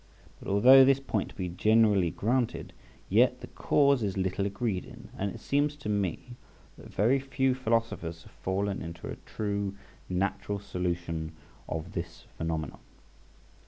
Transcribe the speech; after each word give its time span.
But 0.39 0.47
although 0.51 0.83
this 0.83 0.99
point 0.99 1.35
be 1.35 1.47
generally 1.47 2.09
granted, 2.09 2.73
yet 3.07 3.41
the 3.41 3.45
cause 3.45 4.01
is 4.01 4.17
little 4.17 4.47
agreed 4.47 4.83
in; 4.83 5.09
and 5.15 5.31
it 5.31 5.39
seems 5.39 5.75
to 5.75 5.89
me 5.89 6.37
that 6.75 6.91
very 6.91 7.19
few 7.19 7.53
philosophers 7.53 8.23
have 8.23 8.31
fallen 8.31 8.81
into 8.81 9.07
a 9.09 9.17
true 9.27 9.75
natural 10.09 10.57
solution 10.57 11.33
of 11.69 11.91
this 11.93 12.25
phenomenon. 12.35 12.79